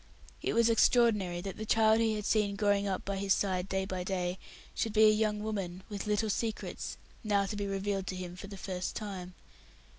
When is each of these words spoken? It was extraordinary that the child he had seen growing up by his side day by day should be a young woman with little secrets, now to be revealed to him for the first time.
It 0.41 0.53
was 0.53 0.67
extraordinary 0.67 1.41
that 1.41 1.57
the 1.57 1.63
child 1.67 1.99
he 1.99 2.15
had 2.15 2.25
seen 2.25 2.55
growing 2.55 2.87
up 2.87 3.05
by 3.05 3.17
his 3.17 3.35
side 3.35 3.69
day 3.69 3.85
by 3.85 4.03
day 4.03 4.39
should 4.73 4.93
be 4.93 5.03
a 5.03 5.09
young 5.13 5.43
woman 5.43 5.83
with 5.89 6.07
little 6.07 6.31
secrets, 6.31 6.97
now 7.23 7.45
to 7.45 7.55
be 7.55 7.67
revealed 7.67 8.07
to 8.07 8.15
him 8.15 8.35
for 8.35 8.47
the 8.47 8.57
first 8.57 8.95
time. 8.95 9.35